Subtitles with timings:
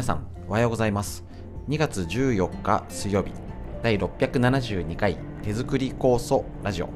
[0.00, 1.26] 皆さんおはようございます。
[1.68, 3.32] 2月14日水曜日
[3.82, 6.88] 第672回手作り酵素ラジオ。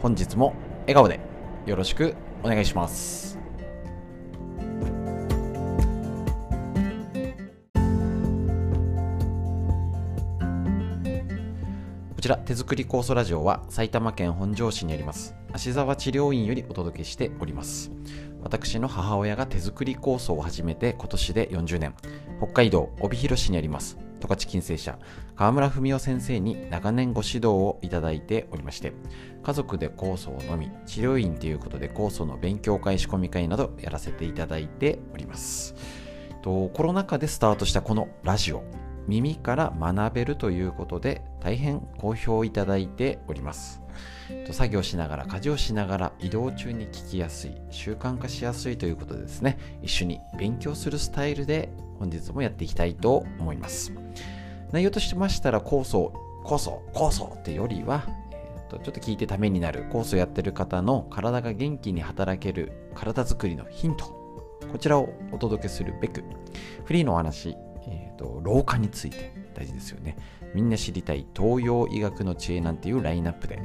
[0.00, 1.18] 本日も笑顔で
[1.66, 2.14] よろしく
[2.44, 3.36] お願いします。
[12.14, 17.90] こちら手作り酵素ラジオは埼玉県本庄市にあります芦沢治療院よりお届けしております。
[18.40, 21.94] 私の母親が手作り酵素を始めて今年で40年。
[22.42, 23.96] 北海道帯広市にあります。
[24.18, 24.98] 十勝金星社。
[25.36, 28.92] 川村文夫先生に長年ご指導をいただいておりまして
[29.44, 35.76] 家族で酵素を飲み治療院ということで酵素の勉強会仕込み会などやらせていただいております。
[36.42, 38.64] とコロナ禍でスタートしたこのラジオ。
[39.06, 43.82] 耳から学べるということで大変好評いただいております。
[44.52, 49.58] 作業しながら家事をしながら移動中に聞きやすい習慣化しやすいということでですね。
[49.82, 53.92] 一緒に勉強するスタイルで本日もやっていきたいと思います。
[54.72, 56.12] 内容としましたら酵素
[56.44, 58.06] 酵素酵素ってよりは、
[58.70, 64.04] ちょっと聞いてためになる酵素やってる方の体が元気に働ける体づくりのヒント。
[64.70, 66.24] こちらをお届けするべく
[66.84, 70.16] フリーのお話えーと、老化について大事ですよね。
[70.54, 73.60] みんな知りたい東洋医学の知恵なんていうラインナップで、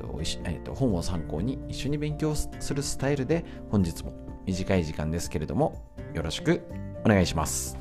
[0.00, 4.12] とえーと、本を参考に一緒に勉強するスタイルで本日も
[4.46, 5.82] 短い時間ですけれども
[6.14, 6.62] よろしく
[7.04, 7.76] お願いします。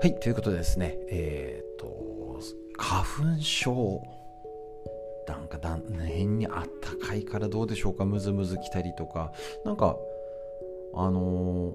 [0.00, 2.40] はい、ということでですね、えっ、ー、と、
[2.76, 4.02] 花粉症
[5.28, 8.04] なんかだ変にあったかいからどうでしょうか？
[8.04, 9.32] ムズムズ来たりとか
[9.64, 9.96] なんか
[10.94, 11.72] あの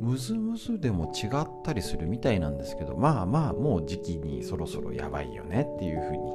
[0.00, 6.34] ー、ムズムズでも違ったりするみたいなんですけどまあまあもう時期にそろそろやばいよねっていう風に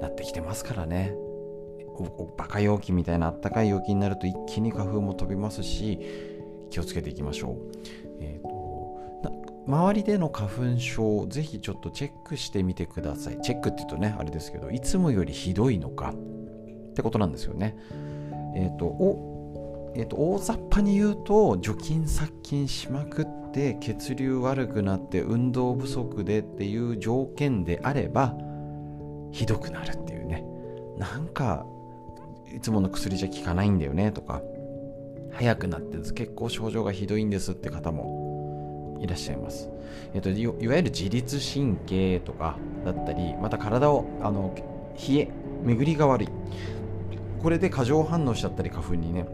[0.00, 1.14] なってきてますからね。
[2.36, 5.98] バカ陽気みたいなあったかい陽気になると一気に花粉も飛びますし
[6.70, 7.56] 気をつけていきましょう。
[8.20, 8.58] えーと
[9.68, 13.38] 周りでの花粉症ぜひちょっとチェックしてみてください。
[13.42, 17.76] チェックって言うとねあれですけどいつもよりひどいのかってことなんですよね。
[18.56, 19.37] えっ、ー、とお
[19.98, 28.34] えーと、大雑把に言うと除菌殺菌しまくって血流悪くなって運動不足でっていう条件であれば
[29.32, 30.44] ひどくなるっていうね
[30.96, 31.66] なんか
[32.54, 34.40] いつもの薬じゃ効かないんだよねとか
[35.32, 39.70] 早くなって結構症状がひどいんですって方もいらっしゃいます。
[40.14, 44.54] えっと、いわゆる自律神経とかだったり、また体を、あの、
[45.08, 45.28] 冷え、
[45.62, 46.28] 巡りが悪い。
[47.40, 49.26] これで過剰反応しちゃったり、花粉にね、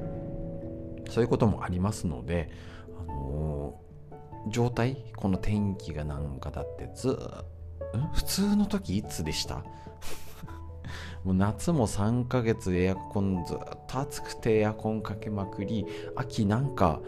[1.11, 2.51] そういうこともありますので、
[2.99, 7.19] あのー、状態、この天気がなんかだってず
[8.13, 9.65] 普通の時いつでした？
[11.25, 17.01] もう夏も3ヶ月エアコンずっと暑くてエアコンかけまくり秋なんか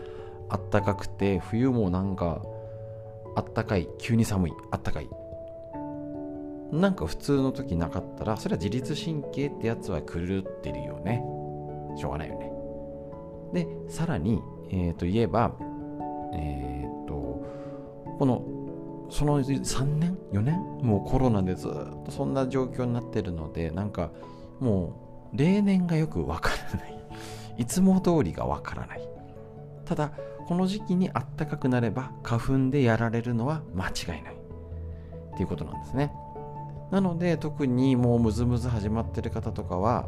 [0.48, 2.42] あったかくて冬もなんか
[3.34, 5.08] あったかい急に寒いあったかい。
[6.72, 11.22] なんか普通の時なかったらそれは自律神経ってやつは狂ってるよね。
[11.96, 12.55] しょうがないよね。
[13.56, 15.52] でさらにえ、ー、と言えば
[16.34, 17.42] えっ、ー、と
[18.18, 18.44] この
[19.08, 21.70] その3年4年もうコロナでずっ
[22.04, 24.10] とそんな状況になってるのでなんか
[24.60, 26.96] もう例年がよくわからない。
[27.56, 29.08] いつも通りがわからない。
[29.86, 30.12] ただ
[30.46, 34.34] この時期にあったかくなれば花粉でやられるのは間違いない。
[34.34, 36.12] っていうことなんですね。
[36.90, 40.06] なので特にもうムズムズ始まってる方とかは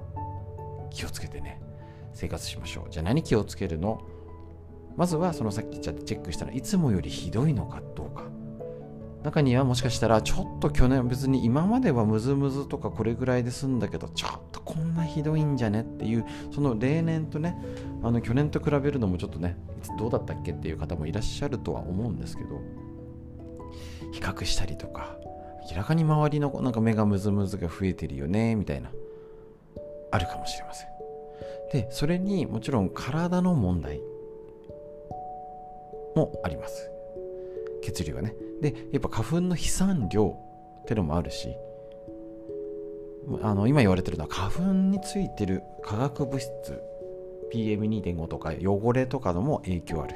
[0.90, 1.62] 気をつけてね。
[2.18, 2.90] 生活しましょう。
[2.90, 4.02] じゃあ何気をつけるの？
[4.96, 8.24] まずはそのさっきちゃってチェックしたらいつもよりひどいのかどうか。
[9.22, 17.56] 中にはもしかしたらちょっと去年別に今まではムズムズとかこれぐらいで済んだけどちょっとこんなひどいんじゃねっていうその例年とね
[18.02, 22.60] あの去年と比べるのもちょっとねいつどうだったっけっていう方もいらっしゃるとは思うんですけど
[24.12, 25.16] 比較したりとか
[25.70, 28.90] 明らかに周りのなんか目がムズムズが増えてるよねみたいな
[30.10, 30.97] あるかもしれません。
[31.72, 34.00] でそれにもちろん体の問題
[36.14, 36.90] もあります。
[37.82, 38.34] 血流がね。
[38.60, 40.36] でやっぱ花粉の飛散量
[40.82, 41.56] ってのもあるし
[43.42, 46.82] あの今言われてるのは花粉についてる化学物質
[47.52, 50.14] PM2.5 とか汚れとかのも影響ある。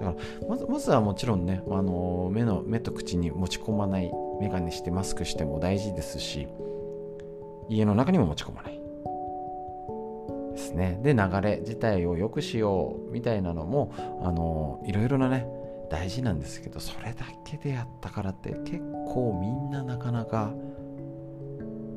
[0.00, 4.10] だからまずまずはもちろんね、あの目の目と口に持ち込まない
[4.40, 6.46] 眼鏡してマスクしても大事ですし
[7.68, 8.77] 家の中にも持ち込まない。
[10.58, 11.00] ですね。
[11.02, 15.46] で流れ自体を良くしようみたいなのもあのいろいろなね
[15.90, 20.52] 大事なんですけどそれだけでやったからって結構みんななかなか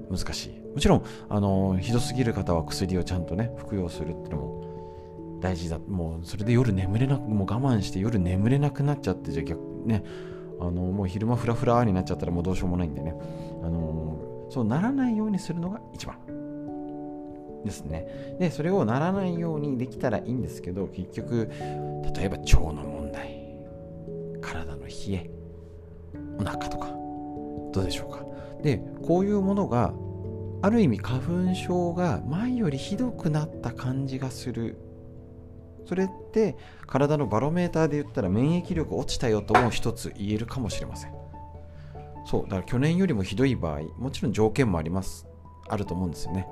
[0.10, 0.62] 難しい。
[0.74, 5.80] もちろんあのひどすぎる方は薬をちゃんとね服用するっていうのも大事だ。
[5.80, 10.04] もうそれで夜眠れなくもう我慢して夜眠れなくなっちゃってじゃあ逆ね
[10.60, 13.16] あのもう昼間フラフラになっちゃったらもうどうしようもないんでね。
[13.64, 16.18] あのそうならないようにするのが一番。
[17.64, 18.36] ですね。
[18.40, 21.50] でそれをならないようにできたらいいんですけど結局
[22.16, 23.60] 例えば腸の問題
[24.42, 25.30] 体の冷え
[26.40, 26.88] お腹とか
[27.72, 28.26] どうでしょうか。
[28.64, 29.94] でこういうものが
[30.64, 34.78] ある意味花粉症が前よりひどくなった感じがする。
[35.86, 36.56] それって
[36.86, 41.12] 体のバロメーターで言ったら免疫力落ちたよとも一つ言えるかもしれません。
[42.26, 45.28] そうだから去年よりもひどい場合もちろん条件もあります。
[45.68, 46.48] あると思うんですよね。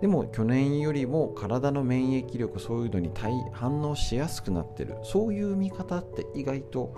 [0.00, 4.96] でも去年よりも体の免疫力そういうのに対反応しやすくなってる。
[5.02, 6.94] そういう見方って意外と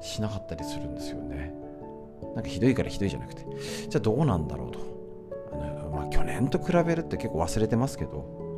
[0.00, 1.52] しなかったりするんですよね。
[2.34, 3.44] なんかひどいからひどいじゃなくて。
[3.88, 4.78] じゃあどうなんだろうと。
[5.52, 8.48] あの、まあ、去年と比べるって結構忘れてますけど。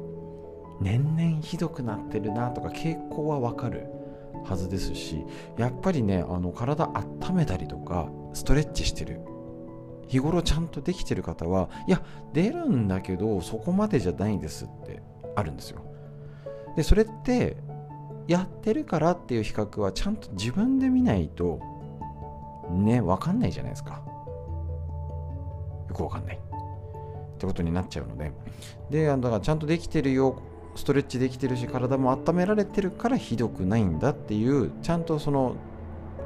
[0.81, 3.87] 年々ひどくなってるなとか傾向はわかる
[4.45, 5.25] はずですし
[5.59, 9.21] やっぱりねあの体温めたりとかストレッチしてる
[10.11, 12.03] 日頃ちゃんとできてる方はいや
[12.33, 15.01] 出るんだけどそこまでじゃないんですって
[15.37, 15.83] あるんですよ。
[16.77, 17.57] でそれって
[18.27, 21.61] やってるからっていう比較はちゃんと自分で見ないと
[22.71, 24.03] ね分かんないじゃないですか。
[25.89, 26.37] よく分かんない。
[26.37, 28.33] ってことになっちゃうので。
[28.91, 30.43] でだからちゃんとできてるよ
[30.75, 35.55] ストレッチできてるし体も温められてるからひどくないんだっていうちゃんとその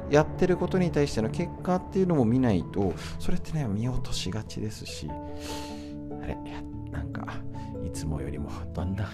[0.09, 6.37] やってることに対しての結果っていうのも見ないとそれってね見落としがちですしあれ
[6.91, 7.25] なんか
[7.85, 9.07] いつもよりもだんだん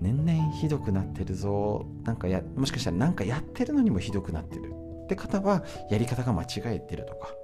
[0.00, 4.72] 年々ひどくなってるぞなんかやもしかしたらなんかやってるのにもひどくなってる
[5.04, 7.34] って方はやり方が間違えてるとか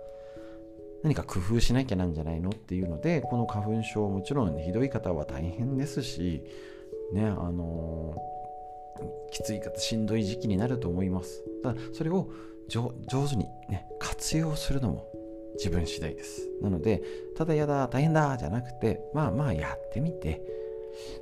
[1.02, 6.42] 何か工夫しなきゃなんじゃないのっていうのでこの花粉症もちろん、ね、ひどい方は大変ですし
[7.12, 11.42] ねあのー、きつい方しんどい時期になると思います。
[11.62, 12.30] だそれを
[12.70, 12.92] 上
[13.28, 15.06] 手にね活用するのも
[15.56, 16.48] 自分次第です。
[16.62, 17.02] なので
[17.36, 20.42] ただやだ大変だじゃなくてまあまあやってみて。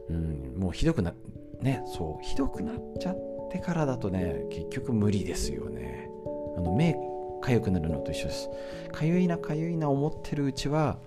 [0.08, 1.12] うんもうひどくな
[1.60, 6.10] ねそうひどくなっちゃってからだとね結局無理ですよね。
[6.56, 6.96] あの目
[7.40, 8.50] かゆくなるのと一緒です。
[8.92, 10.98] かゆいなかゆいな思ってるうちは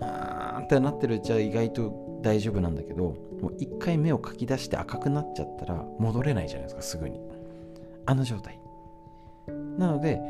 [0.00, 7.20] あーってなってるうちは意外と大丈夫なんだけどもう一回目をかき出して赤くなっちゃったら戻れないじゃないですかすぐに。
[8.06, 8.59] あの状態。
[9.78, 10.20] なので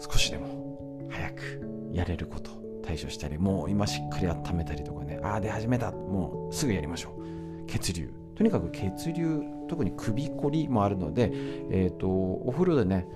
[0.00, 2.50] 少しでも早くやれること
[2.82, 7.66] 対処したりもう今しっかり温めたりとかねああ出始めたもうすぐやりましょう。
[7.66, 8.12] 血流。
[8.36, 11.30] とにかく血流特に首こりもあるので、
[11.70, 13.06] えーと、お風呂でね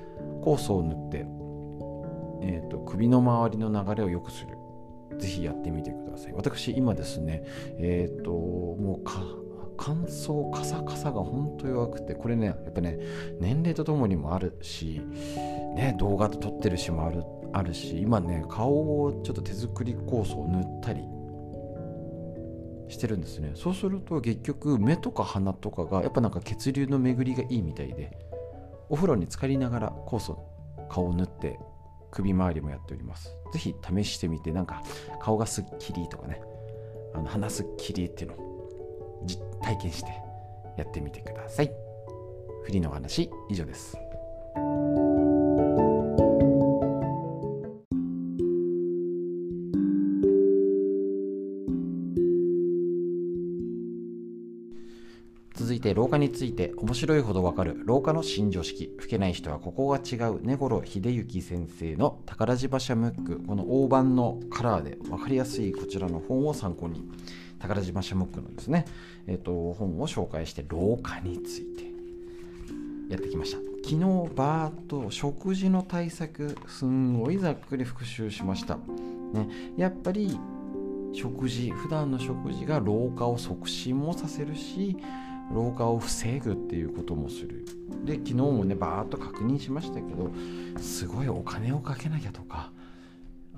[0.43, 1.27] 酵素を塗って、
[2.43, 4.57] えーと、首の周りの流れを良くする。
[5.19, 6.33] ぜひやってみてください。
[6.33, 7.45] 私今ですね
[7.79, 9.05] えっ、ー、ともう
[9.83, 12.99] 乾燥カサカサが本当弱くてこれねやっぱね
[13.41, 15.01] 年齢とともにもあるし
[15.75, 17.25] ね動画と撮ってるしもある
[17.55, 21.03] あるし今ね顔をちょっと手作り酵素を塗ったり
[22.89, 23.53] してるんですね。
[23.55, 28.19] そうすると結局目とか鼻とかがやっぱなんか血流の巡りがいいみたいで
[28.91, 30.45] お風呂に浸かりながら酵素
[30.91, 31.59] 顔を塗って
[32.11, 33.35] 首周りもやっております。
[33.53, 34.83] 是非試してみてなんか
[35.21, 36.43] 顔がすっきりとかね
[37.15, 38.60] あの鼻すっきりっていうの
[39.23, 40.11] を体験して
[40.77, 41.71] やってみてください。
[42.65, 43.97] フリーの話以上です。
[55.81, 58.95] いて老化について面白いほどわかる老化の新常識。
[58.99, 63.43] 吹けない人はここが違う根頃秀幸先生の宝島社ムック。
[63.43, 67.03] この大判のカラーで分かりやすいこちらの本を参考に。
[67.61, 68.87] 宝島社ムックのですね、
[69.27, 71.85] えーと、本を紹介して老化について
[73.11, 73.59] やってきました。
[73.83, 73.99] 昨日
[74.35, 80.39] バーッと食事の対策すんごいざっくり復習しました、ね、やっぱり
[81.13, 84.97] 食事普段の食事が老化を促進もさせるし
[85.53, 87.65] 老化を防ぐっていうこともする。
[88.05, 90.31] で昨日もねバーッと確認しましたけど
[90.79, 92.71] すごいお金をかけなきゃとか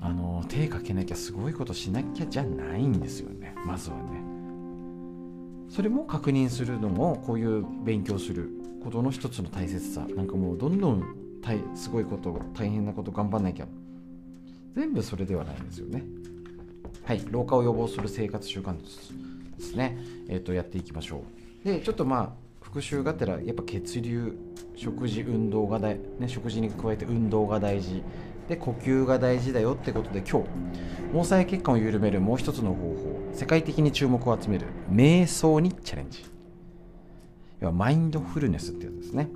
[0.01, 3.55] あの手かけなきゃすごいことしなきゃじゃないんですよね。
[3.67, 4.23] まずはね。
[5.69, 8.51] それも確認するのもこういう勉強する
[8.83, 10.07] ことの一つの大切さ。
[10.17, 11.03] なんかもうどんどん
[11.41, 13.67] たいすごいこと大変なこと頑張んなきゃ。
[14.75, 16.03] 全部それではないんですよね。
[17.05, 17.23] はい。
[17.31, 18.87] 老化を予防する生活習慣で
[19.61, 19.99] すね。
[20.29, 21.23] えっ、ー、とやっていきましょ
[21.65, 21.65] う。
[21.65, 24.37] でちょっとまあ復習がてらやっぱ血流
[24.75, 28.03] 食事運動が大、ね、食事に加えて運動が大事。
[28.53, 30.49] で呼吸が大事だよってことで今日
[31.13, 36.25] 毛細血管を緩めるもう一つの方法世界的に注目を集める瞑想にチャレンジ。
[37.61, 39.31] 要はマインドフルネスってやつですね。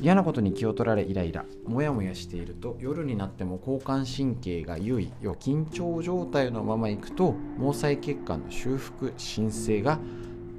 [0.00, 1.44] 嫌なことに気を取られイライラ。
[1.66, 5.10] モヤモヤしていると夜になっても交感神経が優位。
[5.20, 9.98] 要は緊張状態のままいくと毛細血管の修復申請が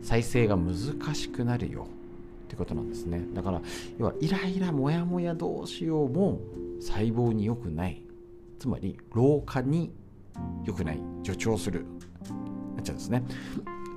[0.01, 0.75] 再生が難
[1.15, 1.88] しくなるよ
[2.46, 3.22] ってことなんですね。
[3.34, 3.62] だから
[3.98, 6.39] 要はイライラモヤモヤどうしようも
[6.79, 8.03] 細胞に良くない。
[8.60, 9.93] つまり老化に
[10.65, 11.86] 良くない助長する。
[12.75, 13.24] なっちゃうんですね。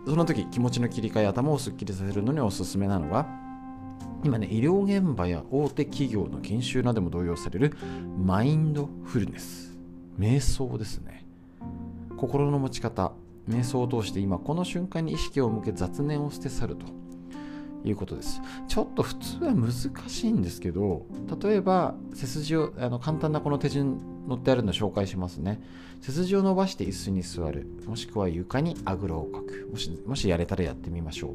[0.07, 3.27] その時気持ちの切り替え頭をすっきりさせるのにおすすめなのが
[4.25, 7.77] 今ね医療現場や大手企業の研修なども同様される
[8.19, 9.79] マインドフルネス。
[10.19, 11.27] 瞑想ですね。
[12.17, 13.13] 心の持ち方。
[13.49, 16.87] 瞑想を通して今この瞬間に意識を向け雑念を捨て去ると。
[17.85, 18.41] いうことです。
[18.69, 21.07] ちょっと普通は難しいんですけど
[21.43, 25.61] 例えば背筋をあの簡単なこの手順載ってあるの紹介しますね。
[26.01, 27.67] 背筋を伸ばして椅子に座る。
[27.87, 29.69] もしくは床にあぐらをかく。
[29.71, 31.33] もしもしやれたらやってみましょう。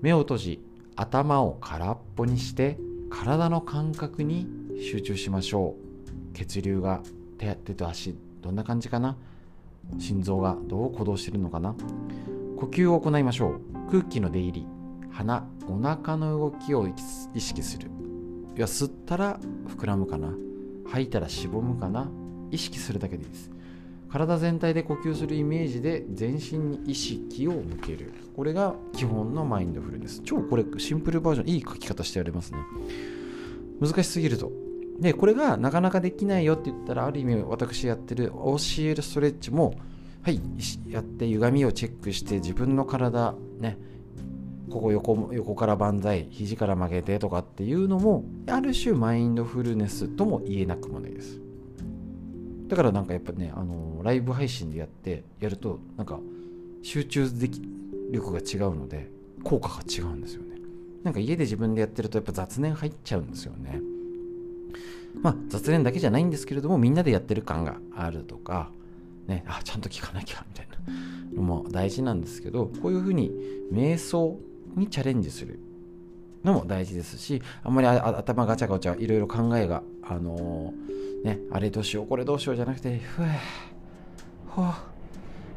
[0.00, 0.60] 目を閉じ
[0.96, 2.78] 頭を空っぽにして
[3.10, 4.46] 体の感覚に
[4.82, 5.76] 集中しましょ
[6.32, 6.36] う。
[6.36, 7.02] 血流が
[7.38, 9.16] 手手と足どんな感じかな？
[9.98, 11.74] 心臓がどう鼓動してるのかな？
[12.56, 13.90] 呼吸を行いましょう。
[13.90, 14.66] 空気の出入り。
[15.10, 16.88] 鼻お腹の動きを
[17.34, 17.90] 意識する。
[18.56, 19.38] いや吸ったら
[19.68, 20.34] 膨らむかな。
[20.86, 22.10] 吐いたらしぼむかな。
[22.50, 23.50] 意識するだけでいいです。
[24.10, 28.12] 体全体で呼吸するイメージで全身に意識を向ける。
[28.34, 30.20] これが基本のマインドフルネス。
[30.24, 31.48] 超これシンプルバージョン。
[31.48, 32.58] いい書き方してありますね。
[33.80, 34.50] 難しすぎると。
[35.00, 39.74] でこれがなかなかできないよって言ったらある意味私やってる教えるストレッチも
[40.22, 40.40] はい
[40.88, 43.78] やって歪みをチェックして自分の体ね
[44.70, 51.40] ここ横横から万歳肘から曲げてとかっていうのもある種マインドフルネスとも言えなくもないです。
[52.68, 56.20] だからなんかやっぱねあのライブ配信でやってやるとなんか
[56.82, 57.60] 集中でき
[58.12, 59.10] 力が違うので
[59.42, 60.56] 効果が違うんですよね。
[61.02, 63.80] なんか家で自分でやってるとやっぱ雑念入っちゃうんですよね。
[65.20, 68.70] まあ雑念だけじゃないんですけれどもみんなでやってる感があるとか
[69.26, 73.32] ねあちゃんと聞かなきゃみたいなのも大事なんですけどこういうふうに
[73.72, 74.38] 瞑想
[74.76, 75.60] にチャレンジする。
[76.44, 83.38] のも大事ですしあんまり頭ガチャガチャいろいろ考えがあのー、ねあれどうしようこれどうしようじゃなくてふえ
[84.48, 84.72] ほ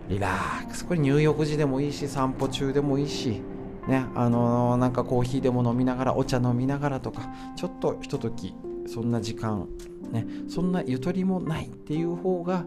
[0.10, 0.86] リラックス。
[0.86, 3.42] これ入浴時でもいいし散歩中でもいいし
[3.88, 8.54] ねあのー、なんかコーヒーでも飲みながらお茶飲みながらとかちょっとひととき
[8.86, 9.68] そんな時間
[10.12, 12.66] ねそんなゆとりもないっていう方が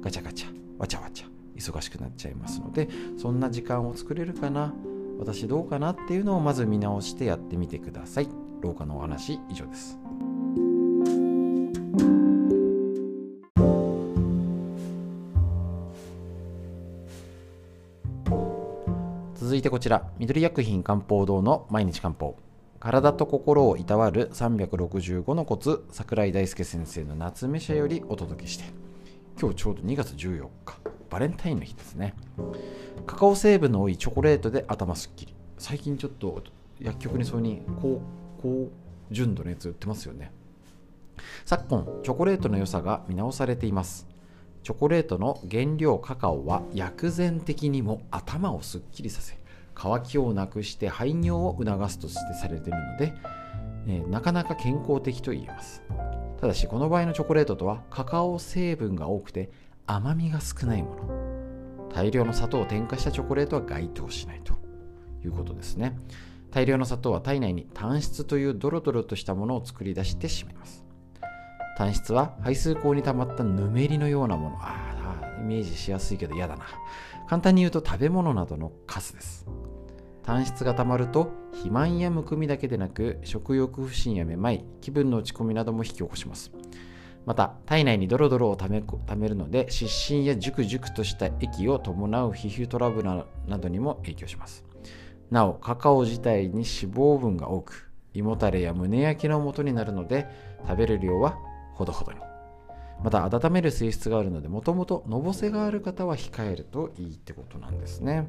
[0.00, 0.48] ガチャガチャ
[0.78, 1.26] わちゃわちゃ
[1.56, 4.74] 忙しくなっちゃいますのでそんな時間を作れるかな。
[5.18, 8.28] 私どうかなっていうのをまず見直してやってみてください。
[8.60, 9.98] 廊下のお話以上です。
[19.34, 20.10] 続いてこちら。
[20.18, 22.36] 緑薬品漢方堂の毎日漢方。
[22.80, 28.83] 体と心をいたわる365のコツ桜井大輔先生の夏目社よりお届けして。
[29.44, 30.78] 今日ちょうど2月14日
[31.10, 32.14] バレンタインの日ですね。
[33.04, 35.34] カカオ成分の多いチョコレートで頭すっきり。
[35.58, 36.42] 最近ちょっと
[36.80, 38.00] 薬局にそうに高
[38.40, 38.70] 高
[39.10, 40.32] 純度のやつ売ってますよね。
[41.44, 44.08] 昨今チョコレートの良さが見直されています。
[44.62, 49.38] チョコレートの原料カカオは薬膳的にも頭をすっきりさせ
[49.74, 53.12] 乾きをなくして排尿を促すとしてされているので、
[53.88, 55.82] えー、なかなか健康的と言えます。
[56.44, 59.50] ただしこの場合のチョコレートとはカカオ成分が多くて
[59.86, 61.88] 甘みが少ないもの。
[61.88, 64.52] 大量の砂糖を添加したチョコレートは該当しないと。
[65.24, 65.98] いうことですね。
[66.50, 70.84] 大量の砂糖は体内に単質というドロドロとしたものを作り出してしまいます。
[71.78, 74.58] 単質は排水口に溜まったぬめりのようなもの。
[74.60, 76.66] ああイメージしやすいけど嫌だな。
[77.26, 79.46] 簡単に言うと食べ物などのカスです。
[80.24, 86.50] 単質が溜まると肥満やむくみだけでなく食欲不振やめまい気分の落ち込みなども引き起こします。
[87.26, 93.08] また体内にドロドロをためためるので湿疹やジュクジュクとした液を伴う皮膚トラブル
[93.46, 94.64] などにも影響します。
[95.30, 100.26] なおカカオ自体に脂肪分が多く胃もたれや胸焼けのもとになるので
[100.66, 101.38] 食べる量は
[101.74, 102.18] ほどほどに。
[103.02, 108.26] また温める性質があるのでもともとのぼせがある方は控えるといいってことなんですね。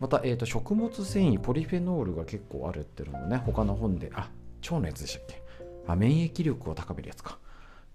[0.00, 4.30] また、えーと、食物繊維ポリフェノールが結構あるっていうのもね他の本であ
[4.62, 5.42] 腸のやつでしたっけ？
[5.86, 7.38] あ免疫力を高めるやつか。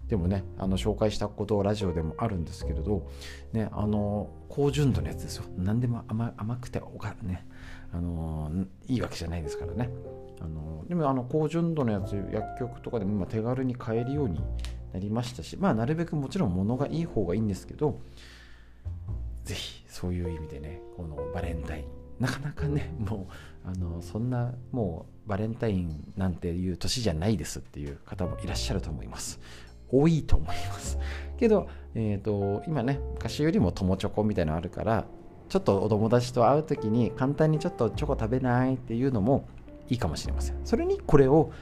[0.06, 3.10] でもねあの紹介したことをラジオでもあるんですけれど、
[3.52, 5.44] ね、あの高純度のやつですよ。
[5.58, 7.46] 何でも甘甘くておかね
[7.92, 8.50] あの
[8.86, 9.90] いいわけじゃないですからね。
[10.40, 14.40] あのでもあの高純度のやつ薬局とかでも今手軽に買えるように
[14.92, 18.00] なりましたしまあなるべくもちろん物がいい方がいいんですけど
[19.48, 21.84] ぜひそういう意味でねこのバレンタイン。
[22.20, 23.28] なかなかねも
[23.64, 29.40] うあのそんなもうバレンタインなんていう年じゃないですっていう方もいらっしゃると思います。
[29.90, 30.98] 多いと思います。
[31.38, 35.06] けど、えーと、今ね昔よりも友チョコみたいなのあるから
[35.48, 39.48] ちょっとお友達と会う時に簡単にちょっとチョコ食べないっていうのも
[39.88, 40.56] いいかもしれません。
[40.64, 41.52] それにこれを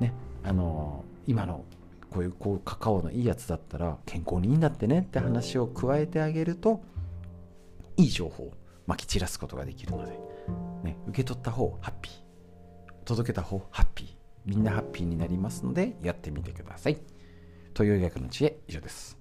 [0.00, 1.64] ねあの今の
[2.10, 6.80] こういうこうカカオのいいやつだったら健康にいいんだってねって話を加えてあげると
[7.96, 8.52] いい情報を
[8.86, 10.12] まき散らすことができるので、
[10.84, 12.12] ね、受け取った方ハッピー
[13.04, 14.08] 届けた方ハッピー
[14.44, 16.98] みんなハッピーになりますのでやってみてください。
[17.74, 19.18] という学の知恵以上です。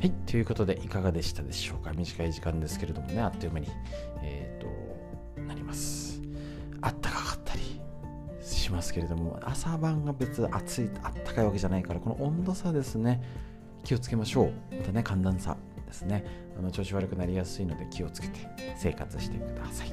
[0.00, 1.92] はい、ということでいかがでしたでしょうか？
[1.92, 3.68] 短い時間ですけれどもね、あっという間に、
[4.22, 4.69] えっ、ー、と、
[8.80, 13.22] ますけれども、朝晩が別に暑い、あったかいわけじゃないから、この温度差ですね、
[13.84, 14.74] 気をつけましょう。
[14.74, 15.56] またね、寒暖差
[15.86, 16.24] ですね、
[16.58, 18.40] あの調子悪くなりやすいので気をつけて
[18.78, 19.92] 生活してください。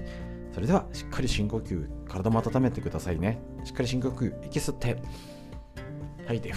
[0.53, 3.39] それでは、しっかり深呼吸、体も温めてくださいね。
[3.65, 4.97] しっかり深呼吸、息吸って、
[6.25, 6.53] 吐いて、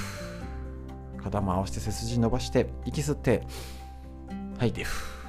[1.20, 3.42] 肩も合わせて背筋伸ばして息吸って
[4.56, 5.19] 吐いて素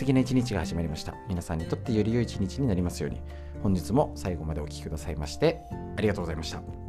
[0.00, 1.14] 敵な一日が始まりました。
[1.28, 3.20] 皆さんにとってより良い一日になりますように。
[3.62, 5.60] 本日も最後までお聴きくださいまして
[5.96, 6.79] ありがとうございました。